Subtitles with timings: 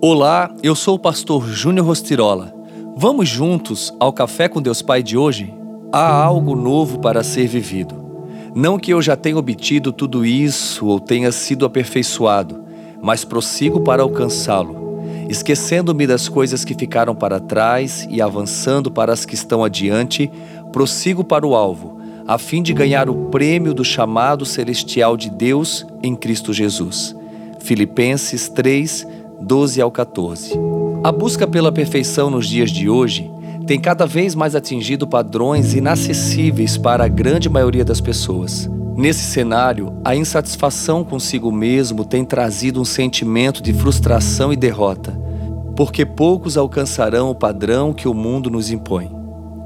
[0.00, 2.54] Olá, eu sou o pastor Júnior Rostirola.
[2.96, 5.52] Vamos juntos ao Café com Deus Pai de hoje?
[5.90, 7.96] Há algo novo para ser vivido.
[8.54, 12.62] Não que eu já tenha obtido tudo isso ou tenha sido aperfeiçoado,
[13.02, 19.26] mas prossigo para alcançá-lo, esquecendo-me das coisas que ficaram para trás e avançando para as
[19.26, 20.30] que estão adiante,
[20.70, 25.84] prossigo para o alvo, a fim de ganhar o prêmio do chamado celestial de Deus
[26.04, 27.16] em Cristo Jesus.
[27.58, 29.06] Filipenses 3,
[29.40, 30.54] 12 ao 14.
[31.04, 33.30] A busca pela perfeição nos dias de hoje
[33.66, 38.68] tem cada vez mais atingido padrões inacessíveis para a grande maioria das pessoas.
[38.96, 45.12] Nesse cenário, a insatisfação consigo mesmo tem trazido um sentimento de frustração e derrota,
[45.76, 49.17] porque poucos alcançarão o padrão que o mundo nos impõe.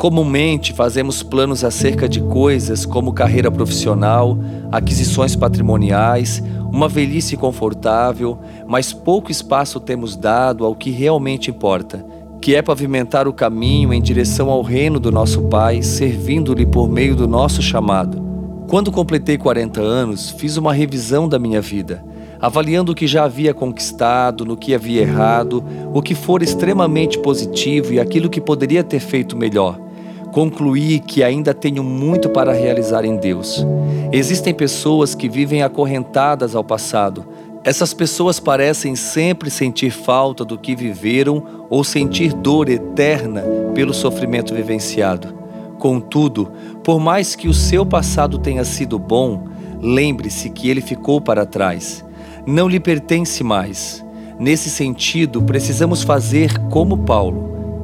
[0.02, 4.36] Comumente fazemos planos acerca de coisas como carreira profissional,
[4.72, 12.04] aquisições patrimoniais, uma velhice confortável, mas pouco espaço temos dado ao que realmente importa,
[12.40, 17.14] que é pavimentar o caminho em direção ao reino do nosso Pai, servindo-lhe por meio
[17.14, 18.20] do nosso chamado.
[18.66, 22.04] Quando completei 40 anos, fiz uma revisão da minha vida,
[22.40, 25.62] avaliando o que já havia conquistado, no que havia errado,
[25.94, 29.91] o que for extremamente positivo e aquilo que poderia ter feito melhor
[30.32, 33.64] concluí que ainda tenho muito para realizar em Deus.
[34.10, 37.24] Existem pessoas que vivem acorrentadas ao passado.
[37.62, 44.54] Essas pessoas parecem sempre sentir falta do que viveram ou sentir dor eterna pelo sofrimento
[44.54, 45.34] vivenciado.
[45.78, 46.50] Contudo,
[46.82, 49.46] por mais que o seu passado tenha sido bom,
[49.80, 52.04] lembre-se que ele ficou para trás.
[52.46, 54.04] Não lhe pertence mais.
[54.38, 57.41] Nesse sentido, precisamos fazer como Paulo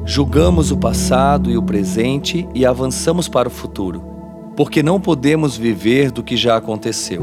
[0.09, 4.03] Julgamos o passado e o presente e avançamos para o futuro,
[4.57, 7.21] porque não podemos viver do que já aconteceu.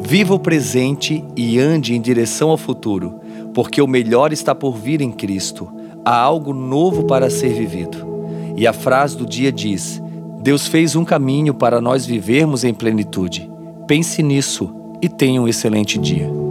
[0.00, 3.20] Viva o presente e ande em direção ao futuro,
[3.52, 5.70] porque o melhor está por vir em Cristo.
[6.02, 7.98] Há algo novo para ser vivido.
[8.56, 10.02] E a frase do dia diz:
[10.40, 13.50] Deus fez um caminho para nós vivermos em plenitude.
[13.86, 16.43] Pense nisso e tenha um excelente dia.